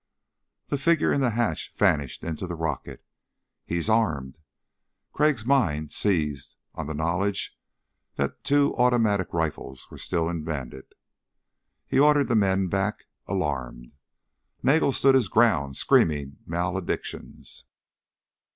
The 0.69 0.79
figure 0.79 1.13
in 1.13 1.21
the 1.21 1.29
hatch 1.29 1.75
vanished 1.75 2.23
into 2.23 2.47
the 2.47 2.55
rocket. 2.55 3.05
He's 3.67 3.87
armed! 3.87 4.39
Crag's 5.13 5.45
mind 5.45 5.91
seized 5.91 6.55
on 6.73 6.87
die 6.87 6.93
knowledge 6.93 7.55
that 8.15 8.43
two 8.43 8.73
automatic 8.77 9.31
rifles 9.31 9.91
were 9.91 9.99
still 9.99 10.27
in 10.27 10.43
Bandit. 10.43 10.93
He 11.87 11.99
ordered 11.99 12.29
the 12.29 12.35
men 12.35 12.67
back, 12.67 13.03
alarmed. 13.27 13.91
Nagel 14.63 14.91
stood 14.91 15.13
his 15.13 15.27
ground 15.27 15.77
screaming 15.77 16.37
maledictions. 16.47 17.65